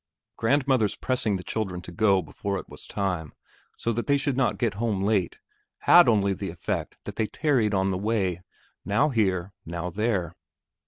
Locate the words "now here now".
8.83-9.91